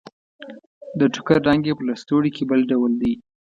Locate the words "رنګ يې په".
1.47-1.83